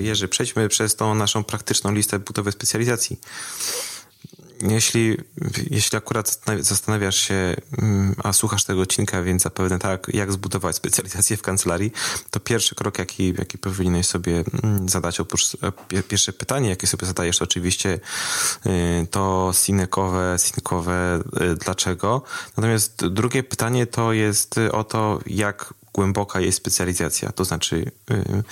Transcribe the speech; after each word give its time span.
Jerzy, 0.00 0.28
przejdźmy 0.28 0.68
przez 0.68 0.96
tą 0.96 1.14
naszą 1.14 1.44
praktyczną 1.44 1.92
listę 1.92 2.18
budowy 2.18 2.52
specjalizacji 2.52 3.20
jeśli, 4.70 5.16
jeśli 5.70 5.98
akurat 5.98 6.40
zastanawiasz 6.60 7.16
się, 7.16 7.56
mm, 7.78 8.14
a 8.24 8.32
słuchasz 8.32 8.64
tego 8.64 8.80
odcinka, 8.80 9.22
więc 9.22 9.42
zapewne 9.42 9.78
tak, 9.78 10.06
jak 10.14 10.32
zbudować 10.32 10.76
specjalizację 10.76 11.36
w 11.36 11.42
kancelarii, 11.42 11.92
to 12.30 12.40
pierwszy 12.40 12.74
krok, 12.74 12.98
jaki, 12.98 13.34
jaki 13.38 13.58
powinieneś 13.58 14.06
sobie 14.06 14.44
mm, 14.62 14.88
zadać, 14.88 15.20
oprócz 15.20 15.56
e, 15.92 16.02
pierwsze 16.02 16.32
pytanie, 16.32 16.68
jakie 16.68 16.86
sobie 16.86 17.06
zadajesz, 17.06 17.42
oczywiście 17.42 18.00
y, 18.66 19.06
to 19.10 19.52
sinekowe, 19.54 20.36
sinkowe, 20.38 21.22
y, 21.40 21.54
dlaczego. 21.54 22.22
Natomiast 22.56 23.06
drugie 23.06 23.42
pytanie 23.42 23.86
to 23.86 24.12
jest 24.12 24.60
o 24.72 24.84
to, 24.84 25.20
jak 25.26 25.74
głęboka 25.92 26.40
jest 26.40 26.58
specjalizacja. 26.58 27.32
To 27.32 27.44
znaczy, 27.44 27.90
y, 28.10 28.42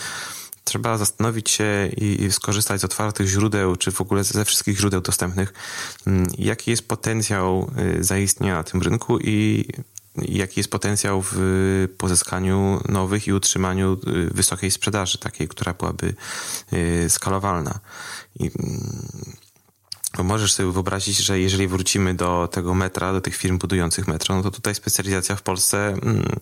trzeba 0.71 0.99
zastanowić 0.99 1.51
się 1.51 1.91
i 1.97 2.33
skorzystać 2.33 2.81
z 2.81 2.85
otwartych 2.85 3.27
źródeł, 3.27 3.77
czy 3.77 3.93
w 3.93 4.01
ogóle 4.01 4.25
ze 4.25 4.45
wszystkich 4.45 4.79
źródeł 4.79 5.01
dostępnych, 5.01 5.53
mm, 6.07 6.27
jaki 6.39 6.71
jest 6.71 6.89
potencjał 6.89 7.71
y, 7.99 8.05
zaistnienia 8.05 8.55
na 8.55 8.65
tym 8.65 8.83
rynku 8.83 9.19
i 9.19 9.67
jaki 10.17 10.61
jest 10.61 10.71
potencjał 10.71 11.25
w 11.31 11.89
pozyskaniu 11.99 12.81
nowych 12.89 13.27
i 13.27 13.33
utrzymaniu 13.33 13.93
y, 13.93 14.31
wysokiej 14.35 14.71
sprzedaży, 14.71 15.19
takiej, 15.19 15.49
która 15.49 15.75
byłaby 15.75 16.15
y, 16.73 17.11
skalowalna. 17.11 17.81
I 18.41 18.51
mm, 18.59 19.37
bo 20.17 20.23
możesz 20.23 20.53
sobie 20.53 20.73
wyobrazić, 20.73 21.19
że 21.19 21.41
jeżeli 21.41 21.69
wrócimy 21.69 22.15
do 22.15 22.49
tego 22.53 22.75
metra, 22.75 23.13
do 23.13 23.21
tych 23.21 23.37
firm 23.37 23.59
budujących 23.59 24.09
metro, 24.09 24.37
no 24.37 24.43
to 24.43 24.51
tutaj 24.51 24.75
specjalizacja 24.75 25.37
w 25.37 25.43
Polsce, 25.43 25.89
mm, 25.89 26.37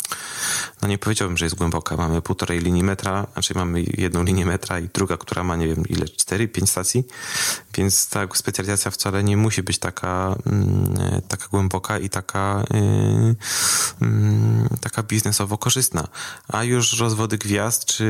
no 0.83 0.88
nie 0.88 0.98
powiedziałbym, 0.98 1.36
że 1.36 1.44
jest 1.44 1.56
głęboka. 1.56 1.96
Mamy 1.96 2.22
półtorej 2.22 2.61
linii 2.61 2.83
metra, 2.83 3.27
znaczy 3.33 3.55
mamy 3.55 3.83
jedną 3.83 4.22
linię 4.22 4.46
metra 4.46 4.80
i 4.80 4.89
druga, 4.94 5.16
która 5.16 5.44
ma 5.44 5.56
nie 5.56 5.69
wiem 5.69 5.84
ile, 5.89 6.08
cztery, 6.08 6.48
pięć 6.48 6.70
stacji, 6.70 7.05
więc 7.74 8.08
ta 8.08 8.28
specjalizacja 8.34 8.91
wcale 8.91 9.24
nie 9.24 9.36
musi 9.36 9.62
być 9.62 9.78
taka, 9.78 10.36
mm, 10.46 10.94
taka 11.28 11.48
głęboka 11.48 11.98
i 11.98 12.08
taka, 12.08 12.64
yy, 12.74 13.36
yy, 14.00 14.78
taka 14.80 15.02
biznesowo 15.02 15.58
korzystna. 15.58 16.08
A 16.48 16.64
już 16.64 16.98
rozwody 17.00 17.39
gwiazd, 17.39 17.84
czy, 17.84 18.05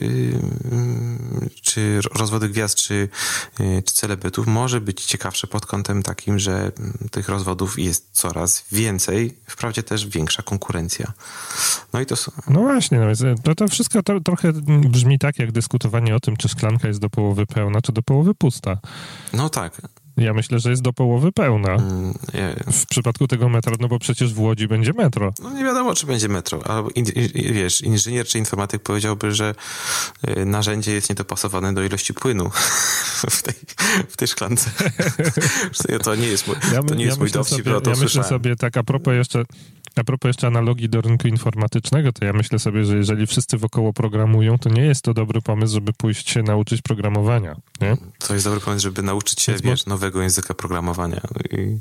yy, 0.00 1.50
czy 1.78 2.00
rozwody 2.14 2.48
gwiazd, 2.48 2.78
czy, 2.78 3.08
czy 3.56 3.94
celebrytów 3.94 4.46
może 4.46 4.80
być 4.80 5.04
ciekawsze 5.04 5.46
pod 5.46 5.66
kątem 5.66 6.02
takim, 6.02 6.38
że 6.38 6.52
mm, 6.52 6.98
tych 7.10 7.28
rozwodów 7.28 7.78
jest 7.78 8.08
coraz 8.12 8.64
więcej, 8.72 9.38
wprawdzie 9.46 9.82
też 9.82 10.06
większa 10.06 10.42
konkurencja. 10.42 11.12
No 11.92 12.00
i 12.00 12.06
to 12.06 12.16
są... 12.16 12.32
No 12.48 12.60
właśnie, 12.60 12.98
no 12.98 13.06
to, 13.42 13.54
to 13.54 13.68
wszystko 13.68 14.02
to, 14.02 14.20
trochę 14.20 14.52
brzmi 14.88 15.18
tak, 15.18 15.38
jak 15.38 15.52
dyskutowanie 15.52 16.14
o 16.16 16.20
tym, 16.20 16.36
czy 16.36 16.48
szklanka 16.48 16.88
jest 16.88 17.00
do 17.00 17.10
połowy 17.10 17.46
pełna, 17.46 17.82
czy 17.82 17.92
do 17.92 18.02
połowy 18.02 18.34
pusta. 18.34 18.78
No 19.32 19.48
tak. 19.48 19.80
Ja 20.18 20.34
myślę, 20.34 20.58
że 20.58 20.70
jest 20.70 20.82
do 20.82 20.92
połowy 20.92 21.32
pełna. 21.32 21.74
Mm, 21.74 22.14
w 22.72 22.86
przypadku 22.86 23.28
tego 23.28 23.48
metra, 23.48 23.72
no 23.80 23.88
bo 23.88 23.98
przecież 23.98 24.34
w 24.34 24.40
Łodzi 24.40 24.68
będzie 24.68 24.92
metro. 24.92 25.32
No 25.42 25.50
nie 25.50 25.64
wiadomo, 25.64 25.94
czy 25.94 26.06
będzie 26.06 26.28
metro. 26.28 26.66
Albo 26.66 26.90
in, 26.90 27.04
in, 27.04 27.54
wiesz, 27.54 27.80
inżynier 27.80 28.26
czy 28.26 28.38
informatyk 28.38 28.82
powiedziałby, 28.82 29.32
że 29.32 29.54
y, 30.28 30.44
narzędzie 30.44 30.92
jest 30.92 31.08
niedopasowane 31.08 31.74
do 31.74 31.84
ilości 31.84 32.14
płynu 32.14 32.50
w 33.30 33.42
tej, 33.42 33.54
w 34.08 34.16
tej 34.16 34.28
szklance. 34.28 34.70
to 36.04 36.14
nie 36.14 36.26
jest 36.26 36.46
mój, 36.46 36.56
to 36.88 36.94
nie 36.94 37.04
ja 37.04 37.06
jest 37.06 37.18
mój 37.18 37.30
dowcip, 37.30 37.64
sobie, 37.64 37.80
to 37.80 37.90
Ja 37.90 37.96
myślę 37.96 38.24
sobie 38.24 38.56
tak 38.56 38.76
a 38.76 38.82
propos 38.82 39.14
jeszcze 39.14 39.44
a 39.98 40.04
propos 40.04 40.28
jeszcze 40.28 40.46
analogii 40.46 40.88
do 40.88 41.00
rynku 41.00 41.28
informatycznego, 41.28 42.12
to 42.12 42.24
ja 42.24 42.32
myślę 42.32 42.58
sobie, 42.58 42.84
że 42.84 42.96
jeżeli 42.96 43.26
wszyscy 43.26 43.58
wokoło 43.58 43.92
programują, 43.92 44.58
to 44.58 44.70
nie 44.70 44.82
jest 44.82 45.02
to 45.02 45.14
dobry 45.14 45.42
pomysł, 45.42 45.74
żeby 45.74 45.92
pójść 45.92 46.30
się 46.30 46.42
nauczyć 46.42 46.82
programowania. 46.82 47.56
Nie? 47.80 47.96
To 48.18 48.34
jest 48.34 48.46
dobry 48.46 48.60
pomysł, 48.60 48.82
żeby 48.82 49.02
nauczyć 49.02 49.40
się, 49.40 49.52
Więc 49.52 49.64
wiesz, 49.64 49.86
nowego 49.86 50.22
języka 50.22 50.54
programowania. 50.54 51.20
I... 51.50 51.78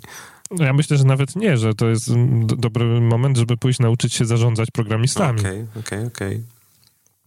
No 0.51 0.65
ja 0.65 0.73
myślę, 0.73 0.97
że 0.97 1.03
nawet 1.03 1.35
nie, 1.35 1.57
że 1.57 1.73
to 1.73 1.89
jest 1.89 2.11
dobry 2.45 3.01
moment, 3.01 3.37
żeby 3.37 3.57
pójść 3.57 3.79
nauczyć 3.79 4.13
się 4.13 4.25
zarządzać 4.25 4.71
programistami. 4.71 5.39
Okej, 5.39 5.51
okay, 5.51 5.67
okej, 5.79 5.99
okay, 5.99 6.07
okej. 6.07 6.27
Okay. 6.27 6.57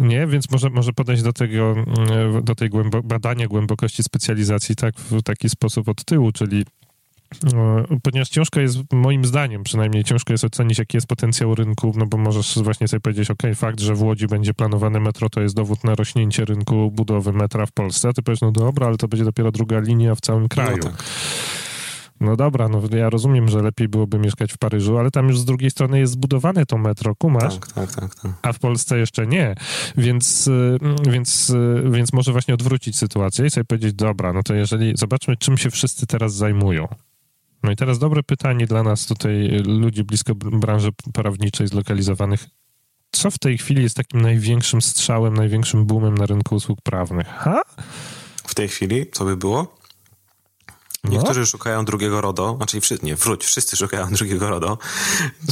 Nie, 0.01 0.27
więc 0.27 0.51
może, 0.51 0.71
może 0.71 0.93
podejść 0.93 1.23
do 1.23 1.33
tego, 1.33 1.73
mm, 1.73 2.45
do 2.45 2.55
tej 2.55 2.69
głębo 2.71 3.03
badania 3.03 3.47
głębokości 3.47 4.03
specjalizacji 4.03 4.77
tak 4.77 4.95
w 4.95 5.23
taki 5.23 5.49
sposób 5.49 5.89
od 5.89 6.05
tyłu, 6.05 6.33
czyli 6.33 6.65
ponieważ 8.03 8.29
ciężko 8.29 8.61
jest, 8.61 8.79
moim 8.93 9.25
zdaniem 9.25 9.63
przynajmniej, 9.63 10.05
ciężko 10.05 10.33
jest 10.33 10.45
ocenić, 10.45 10.79
jaki 10.79 10.97
jest 10.97 11.07
potencjał 11.07 11.55
rynku, 11.55 11.93
no 11.97 12.07
bo 12.07 12.19
możesz 12.19 12.59
właśnie 12.59 12.89
sobie 12.89 13.01
powiedzieć, 13.01 13.31
ok, 13.31 13.43
fakt, 13.55 13.81
że 13.81 13.95
w 13.95 14.03
Łodzi 14.03 14.27
będzie 14.27 14.55
planowane 14.55 15.01
metro, 15.01 15.29
to 15.31 15.41
jest 15.41 15.55
dowód 15.55 15.85
na 15.85 15.95
rośnięcie 15.95 16.45
rynku 16.45 16.91
budowy 16.91 17.33
metra 17.33 17.67
w 17.67 17.73
Polsce, 17.73 18.09
a 18.09 18.13
ty 18.13 18.23
powiesz, 18.23 18.41
no 18.41 18.53
dobra, 18.53 18.87
ale 18.87 18.97
to 18.97 19.09
będzie 19.09 19.25
dopiero 19.25 19.53
druga 19.53 19.81
linia 19.81 20.15
w 20.15 20.21
całym 20.21 20.49
kraju. 20.49 20.77
No, 20.85 20.91
tak. 20.91 21.05
no 22.21 22.37
dobra, 22.37 22.69
no 22.69 22.83
ja 22.97 23.11
rozumiem, 23.11 23.49
że 23.49 23.63
lepiej 23.63 23.89
byłoby 23.89 24.19
mieszkać 24.19 24.53
w 24.53 24.59
Paryżu, 24.59 24.99
ale 24.99 25.11
tam 25.11 25.29
już 25.29 25.39
z 25.39 25.45
drugiej 25.45 25.71
strony 25.71 25.99
jest 25.99 26.13
zbudowane 26.13 26.67
to 26.67 26.79
metro, 26.79 27.15
kumasz? 27.15 27.59
Tak, 27.59 27.73
tak, 27.73 27.95
tak, 27.95 28.15
tak. 28.15 28.33
A 28.43 28.53
w 28.53 28.59
Polsce 28.59 28.99
jeszcze 28.99 29.27
nie. 29.27 29.55
Więc, 29.97 30.47
y, 30.47 30.79
więc, 31.11 31.51
y, 31.51 31.83
więc 31.91 32.13
może 32.13 32.33
właśnie 32.33 32.55
odwrócić 32.55 32.97
sytuację 32.97 33.47
i 33.47 33.51
sobie 33.51 33.65
powiedzieć, 33.65 33.95
dobra, 33.95 34.33
no 34.33 34.43
to 34.43 34.55
jeżeli, 34.55 34.93
zobaczmy, 34.97 35.37
czym 35.37 35.59
się 35.59 35.71
wszyscy 35.71 36.07
teraz 36.07 36.35
zajmują. 36.35 36.89
No 37.63 37.71
i 37.71 37.77
teraz 37.77 37.99
dobre 37.99 38.23
pytanie 38.23 38.67
dla 38.67 38.83
nas 38.83 39.07
tutaj, 39.07 39.63
ludzi 39.67 40.05
blisko 40.05 40.35
branży 40.35 40.91
prawniczej 41.15 41.69
zlokalizowanych. 41.69 42.47
Co 43.13 43.31
w 43.31 43.39
tej 43.39 43.59
chwili 43.59 43.83
jest 43.83 43.97
takim 43.97 44.21
największym 44.21 44.83
strzałem, 44.83 45.35
największym 45.35 45.87
boomem 45.87 46.19
na 46.19 46.27
rynku 46.27 46.55
usług 46.55 46.81
prawnych? 46.83 47.27
Ha? 47.27 47.63
W 48.47 48.55
tej 48.55 48.69
chwili? 48.69 49.07
Co 49.13 49.25
by 49.25 49.37
było? 49.37 49.80
Niektórzy 51.05 51.41
no. 51.41 51.47
szukają 51.47 51.85
drugiego 51.85 52.21
RODO, 52.21 52.57
znaczy 52.57 52.81
nie, 53.03 53.17
wróć, 53.17 53.45
wszyscy 53.45 53.77
szukają 53.77 54.11
drugiego 54.15 54.51
RODO, 54.51 54.79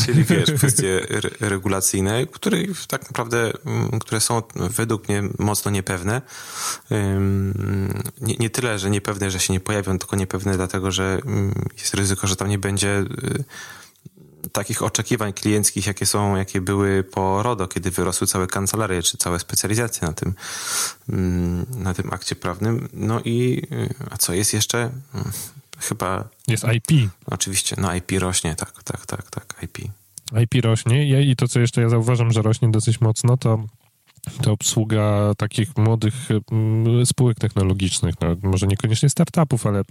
czyli 0.05 0.25
wiesz, 0.25 0.53
kwestie 0.53 1.07
re 1.11 1.31
regulacyjne, 1.41 2.27
które 2.27 2.59
tak 2.89 3.03
naprawdę, 3.03 3.53
mm, 3.67 3.99
które 4.01 4.21
są 4.21 4.43
według 4.55 5.09
mnie 5.09 5.23
mocno 5.39 5.71
niepewne. 5.71 6.23
Nie, 8.21 8.37
nie 8.37 8.51
tyle, 8.51 8.79
że 8.79 8.91
niepewne, 8.91 9.31
że 9.31 9.41
się 9.41 9.53
nie 9.53 9.61
pojawią, 9.61 9.99
tylko 9.99 10.17
niepewne 10.17 10.57
dlatego, 10.57 10.93
że 10.93 11.21
mm, 11.25 11.55
jest 11.79 11.95
ryzyko, 11.95 12.27
że 12.27 12.37
tam 12.37 12.49
nie 12.49 12.59
będzie 12.59 12.99
y, 12.99 13.45
takich 14.53 14.83
oczekiwań 14.83 15.33
klienckich, 15.33 15.87
jakie 15.87 16.07
są, 16.07 16.37
jakie 16.37 16.61
były 16.61 17.05
po 17.05 17.43
RODO, 17.43 17.69
kiedy 17.69 17.91
wyrosły 17.91 18.27
całe 18.27 18.47
kancelarie, 18.47 19.03
czy 19.03 19.17
całe 19.17 19.39
specjalizacje 19.39 20.09
na 20.09 20.13
tym, 20.13 20.35
mm, 21.09 21.67
na 21.77 21.95
tym 21.95 22.13
akcie 22.13 22.37
prawnym. 22.37 22.89
No 22.93 23.21
i, 23.25 23.63
y, 23.73 23.95
a 24.11 24.17
co 24.17 24.35
jest 24.35 24.55
jeszcze? 24.55 24.79
Mm, 24.79 25.33
chyba... 25.79 26.29
Jest 26.47 26.65
IP. 26.65 27.11
Oczywiście, 27.27 27.77
no 27.79 27.95
IP 27.95 28.11
rośnie, 28.19 28.55
tak, 28.55 28.83
tak, 28.83 29.07
tak, 29.07 29.31
tak, 29.31 29.55
IP. 29.63 29.79
IP 30.43 30.65
rośnie 30.65 31.23
i 31.31 31.37
to, 31.37 31.49
co 31.49 31.61
jeszcze 31.61 31.81
ja 31.81 31.89
zauważam, 31.89 32.33
że 32.33 32.43
rośnie 32.43 32.71
dosyć 32.71 33.01
mocno, 33.01 33.37
to 33.37 33.65
to 34.43 34.53
obsługa 34.53 35.35
takich 35.37 35.77
młodych 35.77 36.15
mm, 36.53 37.07
spółek 37.07 37.39
technologicznych, 37.39 38.15
no, 38.21 38.37
może 38.43 38.67
niekoniecznie 38.67 39.09
startupów, 39.09 39.67
ale 39.67 39.83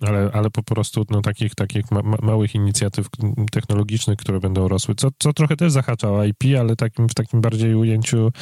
ale, 0.00 0.30
ale 0.32 0.50
po 0.50 0.62
prostu 0.62 1.04
no, 1.10 1.22
takich, 1.22 1.54
takich 1.54 1.90
ma, 1.90 2.02
małych 2.02 2.54
inicjatyw 2.54 3.06
technologicznych, 3.52 4.18
które 4.18 4.40
będą 4.40 4.68
rosły, 4.68 4.94
co, 4.94 5.08
co 5.18 5.32
trochę 5.32 5.56
też 5.56 5.72
zahacza 5.72 6.10
o 6.10 6.24
IP, 6.24 6.44
ale 6.60 6.76
takim, 6.76 7.08
w 7.08 7.14
takim 7.14 7.40
bardziej 7.40 7.74
ujęciu 7.74 8.32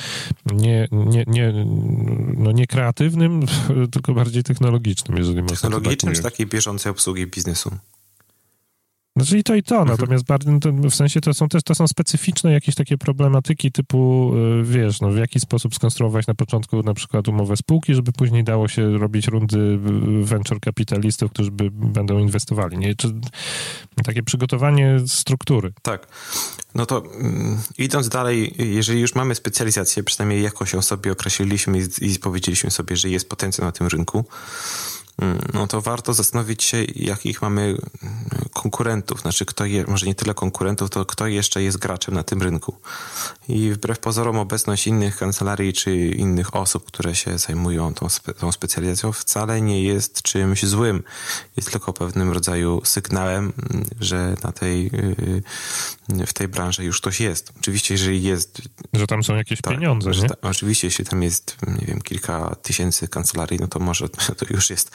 nie, 0.53 0.89
nie, 0.93 1.25
nie, 1.27 1.53
no, 2.37 2.53
nie 2.53 2.67
kreatywnym, 2.67 3.43
tylko 3.93 4.15
bardziej 4.15 4.43
technologicznym, 4.43 5.19
jeżeli 5.19 5.43
można 5.43 5.71
Technologicznym 5.71 6.15
czy 6.15 6.23
takiej 6.23 6.47
bieżącej 6.47 6.93
obsługi 6.93 7.27
biznesu? 7.27 7.71
Znaczy 9.21 9.39
i 9.39 9.43
to 9.43 9.55
i 9.55 9.63
to, 9.63 9.75
mhm. 9.75 9.99
natomiast 9.99 10.25
bardziej, 10.25 10.53
no 10.73 10.91
w 10.91 10.95
sensie 10.95 11.21
to 11.21 11.35
są 11.35 11.49
też 11.49 11.63
to 11.63 11.75
są 11.75 11.89
specyficzne 11.89 12.53
jakieś 12.53 12.75
takie 12.75 12.99
problematyki 12.99 13.73
typu, 13.73 14.33
y, 14.61 14.65
wiesz, 14.65 15.01
no 15.01 15.11
w 15.11 15.17
jaki 15.17 15.41
sposób 15.41 15.75
skonstruować 15.75 16.27
na 16.27 16.35
początku 16.35 16.83
na 16.83 16.95
przykład 16.95 17.29
umowę 17.29 17.57
spółki, 17.57 17.95
żeby 17.95 18.13
później 18.13 18.45
dało 18.45 18.69
się 18.69 18.99
robić 18.99 19.27
rundy 19.27 19.59
y, 19.59 19.79
venture 20.25 20.61
kapitalistów, 20.61 21.31
którzy 21.31 21.51
by, 21.51 21.71
będą 21.71 22.19
inwestowali, 22.19 22.79
nie? 22.79 22.95
Czy 22.95 23.09
takie 24.05 24.23
przygotowanie 24.23 25.01
struktury. 25.07 25.73
Tak. 25.83 26.07
No 26.75 26.87
to 26.87 27.03
mm, 27.21 27.59
idąc 27.79 28.09
dalej, 28.09 28.55
jeżeli 28.59 29.01
już 29.01 29.15
mamy 29.15 29.35
specjalizację, 29.35 30.03
przynajmniej 30.03 30.43
jakoś 30.43 30.73
ją 30.73 30.83
sobie 30.83 31.13
określiliśmy 31.13 31.79
i, 31.79 32.13
i 32.13 32.19
powiedzieliśmy 32.19 32.71
sobie, 32.71 32.97
że 32.97 33.09
jest 33.09 33.29
potencjał 33.29 33.67
na 33.67 33.73
tym 33.73 33.87
rynku, 33.87 34.25
no 35.55 35.67
to 35.67 35.81
warto 35.81 36.15
zastanowić 36.15 36.63
się, 36.63 36.85
jakich 36.95 37.43
mamy 37.43 37.77
konkurentów, 38.53 39.21
znaczy 39.21 39.47
kto 39.47 39.65
je, 39.65 39.85
może 39.89 40.07
nie 40.07 40.15
tyle 40.15 40.35
konkurentów, 40.35 40.91
to 40.91 41.07
kto 41.07 41.27
jeszcze 41.27 41.63
jest 41.63 41.79
graczem 41.79 42.15
na 42.15 42.23
tym 42.23 42.43
rynku. 42.43 42.77
I 43.49 43.71
wbrew 43.71 43.99
pozorom 43.99 44.39
obecność 44.39 44.87
innych 44.87 45.17
kancelarii 45.17 45.73
czy 45.73 45.97
innych 45.97 46.57
osób, 46.57 46.87
które 46.87 47.15
się 47.15 47.39
zajmują 47.39 47.95
tą, 47.95 48.09
spe, 48.09 48.35
tą 48.35 48.53
specjalizacją 48.53 49.13
wcale 49.13 49.61
nie 49.61 49.83
jest 49.83 50.23
czymś 50.23 50.67
złym. 50.67 51.03
Jest 51.57 51.71
tylko 51.71 51.93
pewnym 51.93 52.33
rodzaju 52.33 52.81
sygnałem, 52.85 53.53
że 54.01 54.35
na 54.45 54.53
tej, 54.53 54.87
y, 54.87 56.27
w 56.27 56.33
tej 56.33 56.49
branży 56.49 56.85
już 56.85 57.01
ktoś 57.01 57.21
jest. 57.21 57.53
Oczywiście, 57.61 57.95
jeżeli 57.95 58.23
jest... 58.23 58.63
Że 58.93 59.07
tam 59.07 59.25
są 59.25 59.35
jakieś 59.35 59.61
tak, 59.61 59.75
pieniądze, 59.75 60.11
nie? 60.11 60.29
Ta, 60.29 60.35
oczywiście, 60.43 60.87
jeśli 60.87 61.05
tam 61.05 61.23
jest, 61.23 61.57
nie 61.67 61.87
wiem, 61.87 62.01
kilka 62.01 62.55
tysięcy 62.63 63.09
kancelarii, 63.09 63.61
no 63.61 63.69
to 63.69 63.79
może 63.79 64.09
to 64.39 64.47
już 64.51 64.71
jest, 64.71 64.91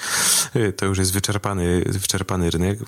to 0.78 0.86
już 0.86 0.98
jest 0.98 1.14
wyczerpany, 1.14 1.84
wyczerpany 1.86 2.50
rynek. 2.50 2.80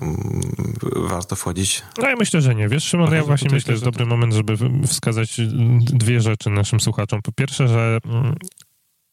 Warto 0.96 1.36
wchodzić. 1.36 1.82
No 1.98 2.08
ja 2.08 2.16
myślę, 2.16 2.40
że 2.40 2.54
nie. 2.54 2.68
Wiesz, 2.68 2.84
Szymon, 2.84 3.14
ja 3.14 3.24
właśnie 3.24 3.50
myślę, 3.52 3.76
że 3.76 3.84
dobry 3.84 4.06
moment, 4.06 4.32
żeby 4.34 4.56
wskazać 4.86 5.40
dwie 5.78 6.20
rzeczy 6.20 6.50
naszym 6.50 6.80
słuchaczom. 6.80 7.22
Po 7.22 7.32
pierwsze, 7.32 7.68
że 7.68 7.98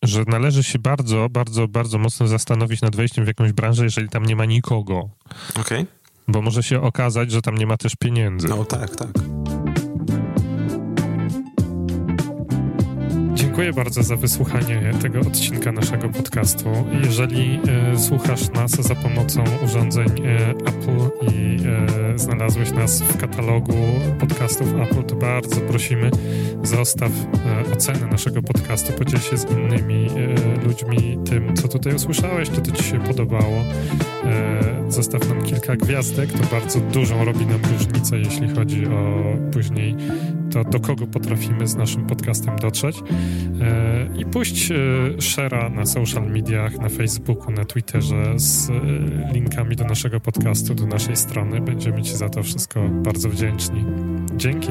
że 0.03 0.23
należy 0.27 0.63
się 0.63 0.79
bardzo, 0.79 1.27
bardzo, 1.29 1.67
bardzo 1.67 1.97
mocno 1.97 2.27
zastanowić 2.27 2.81
nad 2.81 2.95
wejściem 2.95 3.25
w 3.25 3.27
jakąś 3.27 3.51
branżę, 3.51 3.83
jeżeli 3.83 4.09
tam 4.09 4.25
nie 4.25 4.35
ma 4.35 4.45
nikogo. 4.45 5.09
Okej. 5.49 5.61
Okay. 5.61 5.85
Bo 6.27 6.41
może 6.41 6.63
się 6.63 6.81
okazać, 6.81 7.31
że 7.31 7.41
tam 7.41 7.57
nie 7.57 7.67
ma 7.67 7.77
też 7.77 7.95
pieniędzy. 7.95 8.47
No 8.47 8.65
tak, 8.65 8.95
tak. 8.95 9.09
Dziękuję 13.55 13.73
bardzo 13.73 14.03
za 14.03 14.15
wysłuchanie 14.15 14.91
tego 15.01 15.19
odcinka 15.19 15.71
naszego 15.71 16.09
podcastu. 16.09 16.69
Jeżeli 17.03 17.59
e, 17.93 17.99
słuchasz 17.99 18.49
nas 18.49 18.71
za 18.71 18.95
pomocą 18.95 19.43
urządzeń 19.65 20.07
e, 20.07 20.49
Apple 20.49 21.27
i 21.31 21.57
e, 22.13 22.19
znalazłeś 22.19 22.71
nas 22.71 23.01
w 23.01 23.17
katalogu 23.17 23.73
podcastów 24.19 24.67
Apple, 24.81 25.03
to 25.03 25.15
bardzo 25.15 25.61
prosimy, 25.61 26.11
zostaw 26.63 27.11
e, 27.69 27.73
ocenę 27.73 28.07
naszego 28.07 28.41
podcastu, 28.41 28.93
podziel 28.93 29.19
się 29.19 29.37
z 29.37 29.51
innymi 29.51 30.07
e, 30.09 30.65
ludźmi 30.67 31.17
tym, 31.29 31.55
co 31.55 31.67
tutaj 31.67 31.95
usłyszałeś, 31.95 32.49
czy 32.49 32.61
to 32.61 32.71
ci 32.71 32.83
się 32.83 32.99
podobało. 32.99 33.63
Zostaw 34.89 35.29
nam 35.29 35.43
kilka 35.43 35.75
gwiazdek, 35.75 36.31
to 36.31 36.55
bardzo 36.55 36.79
dużą 36.79 37.25
robi 37.25 37.45
nam 37.45 37.59
różnicę, 37.71 38.19
jeśli 38.19 38.49
chodzi 38.55 38.85
o 38.85 39.23
później 39.51 39.95
to, 40.51 40.63
do 40.63 40.79
kogo 40.79 41.07
potrafimy 41.07 41.67
z 41.67 41.75
naszym 41.75 42.05
podcastem 42.05 42.55
dotrzeć. 42.59 42.97
E, 43.61 44.09
I 44.17 44.25
puść 44.25 44.71
e, 44.71 44.75
share'a 45.17 45.75
na 45.75 45.85
social 45.85 46.31
mediach, 46.31 46.77
na 46.77 46.89
Facebooku, 46.89 47.51
na 47.51 47.65
Twitterze 47.65 48.39
z 48.39 48.69
e, 48.69 48.73
linkami 49.33 49.75
do 49.75 49.83
naszego 49.83 50.19
podcastu, 50.19 50.75
do 50.75 50.85
naszej 50.85 51.15
strony. 51.15 51.61
Będziemy 51.61 52.01
Ci 52.01 52.17
za 52.17 52.29
to 52.29 52.43
wszystko 52.43 52.89
bardzo 52.89 53.29
wdzięczni. 53.29 53.85
Dzięki. 54.35 54.69